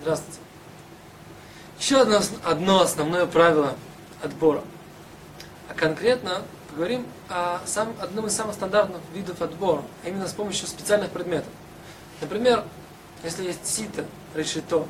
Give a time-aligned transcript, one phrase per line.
[0.00, 0.38] Здравствуйте.
[1.78, 3.74] Еще одно, одно основное правило
[4.22, 4.62] отбора.
[5.68, 10.68] А конкретно поговорим о сам, одном из самых стандартных видов отбора, а именно с помощью
[10.68, 11.50] специальных предметов.
[12.22, 12.64] Например,
[13.22, 14.86] если есть сито, решето,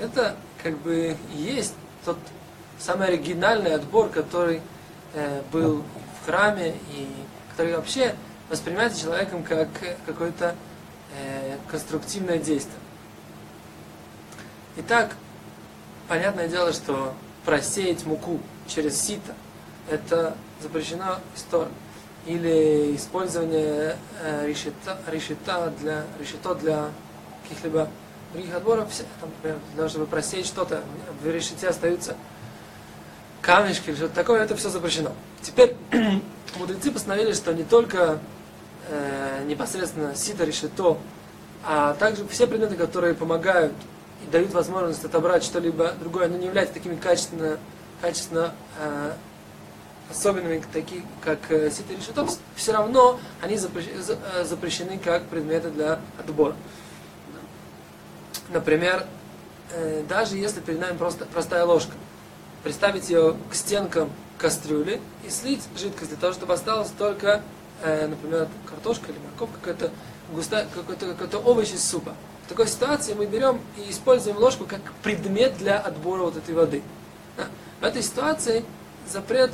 [0.00, 2.18] это как бы есть тот
[2.80, 4.62] самый оригинальный отбор, который
[5.12, 5.84] э, был
[6.22, 7.08] в храме и
[7.52, 8.16] который вообще
[8.50, 9.68] воспринимается человеком как
[10.06, 10.56] какое-то
[11.16, 12.78] э, конструктивное действие.
[14.76, 15.14] Итак,
[16.08, 17.14] понятное дело, что
[17.44, 19.32] просеять муку через сито
[19.88, 21.68] это запрещено истор.
[22.26, 26.88] Или использование э, решета, решета для, решето для
[27.44, 27.88] каких-либо
[28.32, 28.88] других отборов,
[29.20, 30.82] например, для того, чтобы просеять что-то,
[31.22, 32.16] в решете остаются
[33.42, 35.12] камешки или что-то такое, это все запрещено.
[35.40, 35.76] Теперь
[36.58, 38.18] мудрецы постановили, что не только
[38.88, 40.98] э, непосредственно сито решето,
[41.62, 43.72] а также все предметы, которые помогают
[44.24, 47.58] и дают возможность отобрать что-либо другое, но не являются такими качественно,
[48.00, 49.12] качественно э,
[50.10, 56.00] особенными, такие как э, сито и решетот, все равно они э, запрещены как предметы для
[56.18, 56.56] отбора.
[58.50, 59.06] Например,
[59.72, 61.92] э, даже если перед нами просто простая ложка,
[62.62, 67.42] представить ее к стенкам кастрюли и слить жидкость для того, чтобы осталось только,
[67.82, 69.90] например, картошка или морковка, какая-то
[70.32, 72.14] густая, какой-то, какой-то овощ из супа.
[72.44, 76.82] В такой ситуации мы берем и используем ложку как предмет для отбора вот этой воды.
[77.80, 78.64] В этой ситуации
[79.10, 79.50] запрет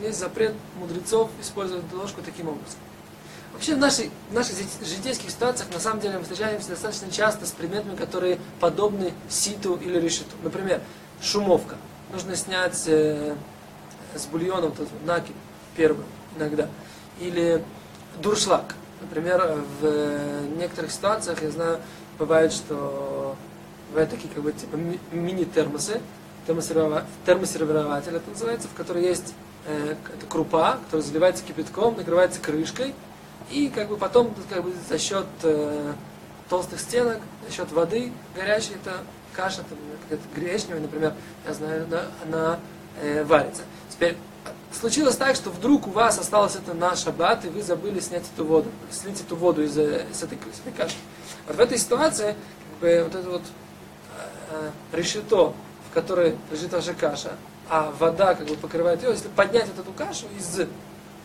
[0.00, 2.78] есть запрет мудрецов использовать ложку таким образом.
[3.52, 7.50] Вообще в, нашей, в наших житейских ситуациях на самом деле мы встречаемся достаточно часто с
[7.50, 10.34] предметами, которые подобны ситу или решету.
[10.42, 10.80] Например,
[11.20, 11.76] шумовка.
[12.10, 13.36] Нужно снять э,
[14.14, 15.36] с бульона вот этот накид
[15.76, 16.04] первый
[16.36, 16.68] иногда.
[17.20, 17.62] Или
[18.20, 18.74] дуршлаг.
[19.02, 21.78] Например, в некоторых ситуациях, я знаю,
[22.18, 23.36] бывает, что
[23.90, 24.76] бывают такие как бы типа
[25.12, 26.00] мини-термосы,
[26.46, 29.34] термосервирователь это называется, в которой есть
[29.66, 32.94] э, это крупа, которая заливается кипятком, накрывается крышкой,
[33.50, 35.92] и как бы потом как бы, за счет э,
[36.48, 38.98] толстых стенок, за счет воды горячей, это
[39.34, 41.14] каша, там, какая-то гречневая, например,
[41.46, 42.58] я знаю, она, она
[43.00, 43.62] э, варится.
[43.90, 44.16] Теперь
[44.74, 48.44] случилось так, что вдруг у вас осталось это на шаббат, и вы забыли снять эту
[48.44, 50.96] воду, слить эту воду из, э, из, этой, из этой каши.
[51.46, 52.34] Вот в этой ситуации
[52.70, 55.54] как бы, вот это вот э, э решето,
[55.90, 57.32] в которой лежит ваша каша,
[57.68, 60.60] а вода как бы покрывает ее, если поднять вот эту кашу из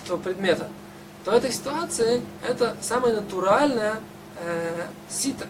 [0.06, 0.68] этого предмета,
[1.26, 3.96] то в этой ситуации это самое натуральное
[4.40, 5.46] э, сито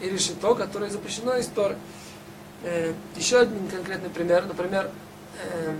[0.00, 1.76] и решето, которое запрещено из Торы.
[2.62, 4.90] Э, еще один конкретный пример, например,
[5.42, 5.74] э, э,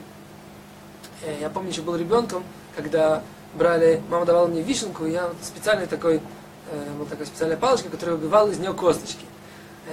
[1.40, 2.44] я помню, еще был ребенком,
[2.76, 3.22] когда
[3.54, 6.16] брали, мама давала мне вишенку, и я вот специальный такой,
[6.70, 9.24] э, вот такая специальная палочка, которая убивала из нее косточки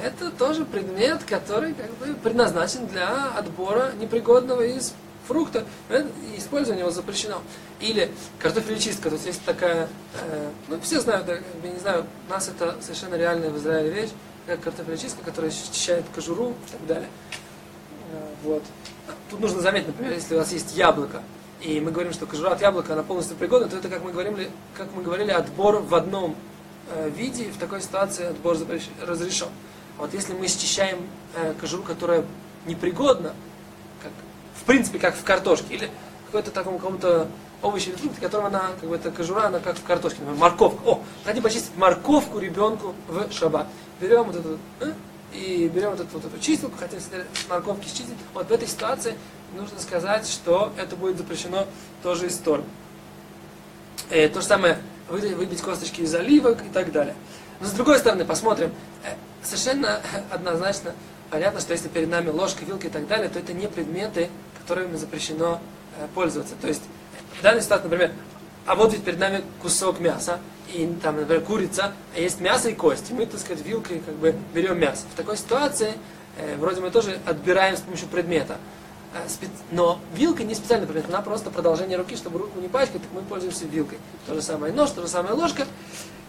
[0.04, 4.94] это тоже предмет, который как бы предназначен для отбора непригодного из
[5.28, 5.66] фрукта.
[5.90, 7.42] И использование его запрещено.
[7.80, 9.10] Или картофелечистка.
[9.10, 9.90] То есть есть такая,
[10.22, 14.12] э, ну все знают, я не знаю, у нас это совершенно реальная в Израиле вещь,
[14.46, 17.10] как картофелечистка, которая счищает кожуру и так далее.
[18.12, 18.64] Э, вот.
[19.30, 21.22] Тут нужно заметить, например, если у вас есть яблоко,
[21.62, 24.50] и мы говорим, что кожура от яблока, она полностью пригодна, то это, как мы говорили,
[24.76, 26.36] как мы говорили отбор в одном
[26.90, 28.58] э, виде, и в такой ситуации отбор
[29.02, 29.48] разрешен.
[29.98, 31.00] Вот если мы счищаем
[31.36, 32.24] э, кожуру, которая
[32.66, 33.34] непригодна,
[34.04, 34.12] как,
[34.56, 35.90] в принципе, как в картошке, или
[36.28, 37.28] какой-то такому кому-то
[37.62, 40.80] овощи или фрукты, которым она, как бы эта кожура, она как в картошке, например, морковка.
[40.88, 43.68] О, хотим почистить морковку ребенку в шаббат.
[44.00, 44.94] Берем вот эту, э,
[45.38, 47.10] и берем вот эту, вот эту чистилку, хотим с
[47.50, 48.08] морковки счистить.
[48.34, 49.16] Вот в этой ситуации
[49.56, 51.68] нужно сказать, что это будет запрещено
[52.02, 52.64] тоже из Торы.
[54.10, 57.16] Э, то же самое, выбить косточки из оливок и так далее.
[57.60, 58.72] Но с другой стороны, посмотрим,
[59.04, 60.94] э, совершенно однозначно
[61.30, 64.96] понятно, что если перед нами ложка, вилка и так далее, то это не предметы, которыми
[64.96, 65.62] запрещено
[65.98, 66.56] э, пользоваться.
[66.60, 66.84] То есть
[67.40, 68.12] в данной ситуации, например,
[68.66, 70.40] а вот ведь перед нами кусок мяса,
[70.74, 73.14] и там, например, курица, а есть мясо и кости.
[73.14, 75.06] Мы, так сказать, вилкой как бы берем мясо.
[75.14, 75.94] В такой ситуации
[76.38, 78.58] э, вроде мы тоже отбираем с помощью предмета.
[79.14, 79.28] Э,
[79.72, 83.22] но вилка не специальный предмет, она просто продолжение руки, чтобы руку не пачкать, так мы
[83.22, 83.98] пользуемся вилкой.
[84.26, 85.66] То же самое нож, то же самое ложка.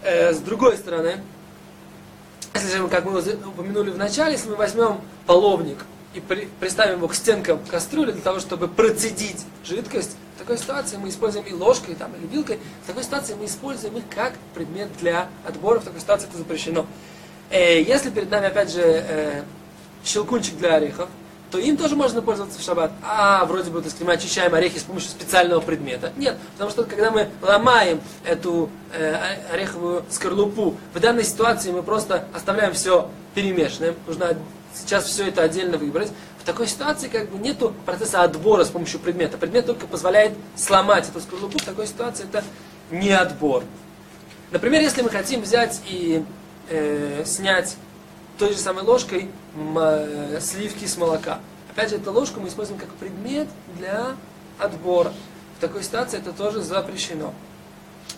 [0.03, 1.21] Э, с другой стороны,
[2.53, 5.79] если же, как мы упомянули в начале, если мы возьмем половник
[6.13, 10.15] и при, приставим его к стенкам кастрюли для того, чтобы процедить жидкость,
[10.49, 14.03] такой ситуации мы используем и ложкой, там, или вилкой, в такой ситуации мы используем их
[14.13, 16.87] как предмет для отбора, в такой ситуации это запрещено.
[17.51, 19.43] Э, если перед нами, опять же, э,
[20.03, 21.07] щелкунчик для орехов,
[21.51, 22.91] то им тоже можно пользоваться в шаббат.
[23.03, 26.11] А, вроде бы, так сказать, мы очищаем орехи с помощью специального предмета.
[26.17, 29.15] Нет, потому что когда мы ломаем эту э,
[29.53, 33.95] ореховую скорлупу, в данной ситуации мы просто оставляем все перемешанным.
[34.07, 34.35] Нужно
[34.73, 36.11] сейчас все это отдельно выбрать.
[36.49, 39.37] Такой ситуации как бы нету процесса отбора с помощью предмета.
[39.37, 41.59] Предмет только позволяет сломать эту скорлупу.
[41.59, 42.43] В такой ситуации это
[42.89, 43.63] не отбор.
[44.49, 46.25] Например, если мы хотим взять и
[46.71, 47.77] э, снять
[48.39, 51.37] той же самой ложкой э, сливки с молока.
[51.69, 53.47] Опять же, эту ложку мы используем как предмет
[53.77, 54.15] для
[54.57, 55.13] отбора.
[55.59, 57.31] В такой ситуации это тоже запрещено.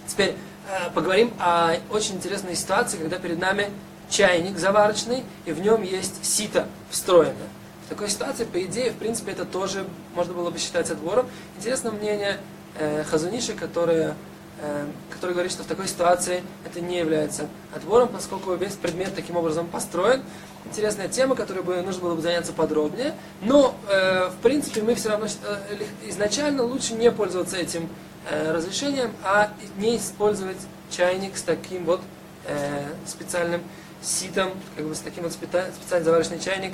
[0.07, 0.37] Теперь
[0.69, 3.69] э, поговорим о очень интересной ситуации, когда перед нами
[4.09, 7.49] чайник заварочный, и в нем есть сито встроенное.
[7.91, 9.85] Такой ситуации, по идее, в принципе, это тоже
[10.15, 11.27] можно было бы считать отбором.
[11.57, 12.37] Интересно мнение
[12.79, 14.15] э, Хазуниши, которое,
[14.61, 19.35] э, который говорит, что в такой ситуации это не является отбором, поскольку весь предмет таким
[19.35, 20.23] образом построен.
[20.63, 23.13] Интересная тема, которой бы нужно было бы заняться подробнее.
[23.41, 27.89] Но, э, в принципе, мы все равно э, изначально лучше не пользоваться этим
[28.29, 30.59] э, разрешением, а не использовать
[30.89, 31.99] чайник с таким вот
[32.45, 33.61] э, специальным
[34.01, 36.71] ситом, как бы с таким вот специальный заварочный чайник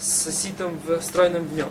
[0.00, 1.68] с ситом встроенным в нем.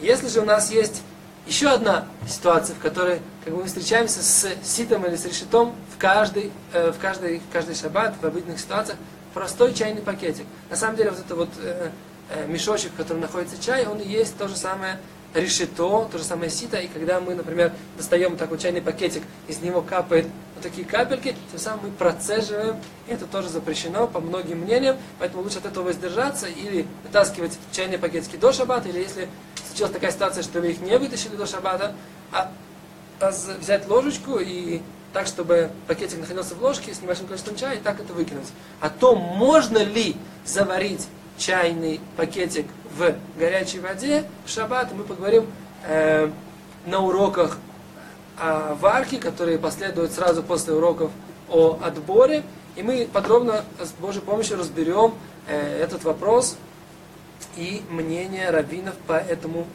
[0.00, 1.02] Если же у нас есть
[1.46, 5.98] еще одна ситуация, в которой как бы, мы встречаемся с ситом или с решетом в
[5.98, 8.98] каждый, э, в каждый, в каждый шаббат, в обычных ситуациях,
[9.32, 10.44] простой чайный пакетик.
[10.70, 11.90] На самом деле вот это вот э,
[12.30, 14.98] э, мешочек, в котором находится чай, он и есть то же самое
[15.34, 19.82] решето, то же самое сито, и когда мы, например, достаем такой чайный пакетик, из него
[19.82, 22.76] капает вот такие капельки, тем самым мы процеживаем,
[23.06, 27.98] и это тоже запрещено по многим мнениям, поэтому лучше от этого воздержаться или вытаскивать чайные
[27.98, 29.28] пакетики до шаббата, или если
[29.68, 31.94] случилась такая ситуация, что вы их не вытащили до шаббата,
[32.32, 32.50] а,
[33.20, 34.80] а взять ложечку и
[35.12, 38.48] так, чтобы пакетик находился в ложке с небольшим количеством чая, и так это выкинуть.
[38.80, 41.06] О том, можно ли заварить
[41.38, 42.66] чайный пакетик
[42.96, 45.46] в горячей воде в шаббат, мы поговорим
[45.84, 46.30] э,
[46.86, 47.58] на уроках
[48.38, 51.10] о варке, которые последуют сразу после уроков
[51.48, 52.42] о отборе.
[52.76, 55.14] И мы подробно с Божьей помощью разберем
[55.46, 56.56] э, этот вопрос
[57.56, 59.66] и мнение раввинов по этому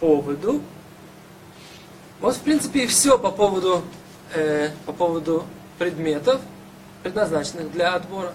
[0.00, 0.60] поводу.
[2.20, 3.82] Вот, в принципе, и все по поводу,
[4.34, 5.44] э, по поводу
[5.78, 6.40] предметов,
[7.02, 8.34] предназначенных для отбора.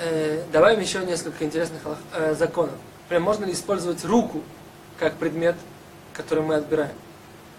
[0.00, 1.82] Э, добавим еще несколько интересных
[2.12, 2.74] э, законов.
[3.04, 4.42] Например, можно ли использовать руку
[4.98, 5.56] как предмет,
[6.12, 6.94] который мы отбираем.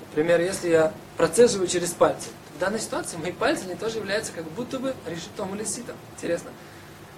[0.09, 4.45] Например, если я процеживаю через пальцы, в данной ситуации мои пальцы они тоже являются как
[4.51, 5.95] будто бы решетом или ситом.
[6.15, 6.51] Интересно.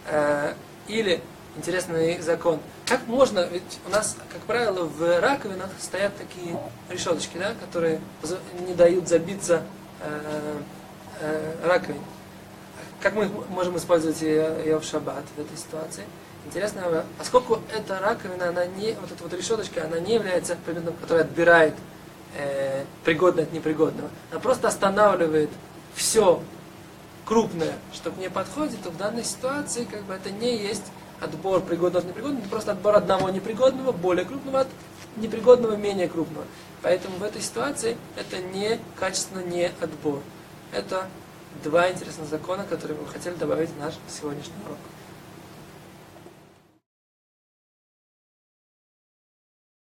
[0.07, 0.53] Э,
[0.88, 1.21] или
[1.56, 2.59] интересный закон.
[2.85, 6.57] Как можно, ведь у нас, как правило, в раковинах стоят такие
[6.89, 8.01] решеточки, да, которые
[8.68, 9.63] не дают забиться
[10.01, 10.59] э,
[11.21, 12.01] э, раковине.
[13.01, 16.03] Как мы можем использовать ее в шаббат в этой ситуации?
[16.47, 21.23] Интересно, поскольку эта раковина, она не, вот эта вот решеточка, она не является предметом, который
[21.23, 21.73] отбирает
[22.38, 24.09] э, пригодное от непригодного.
[24.31, 25.49] Она просто останавливает
[25.94, 26.41] все
[27.25, 30.85] крупное, что к ней подходит, то в данной ситуации как бы это не есть
[31.19, 34.67] отбор пригодного от непригодного, это просто отбор одного непригодного, более крупного от
[35.17, 36.45] непригодного, менее крупного.
[36.81, 40.21] Поэтому в этой ситуации это не качественно не отбор.
[40.71, 41.07] Это
[41.61, 44.77] два интересных закона, которые мы хотели добавить в наш сегодняшний урок.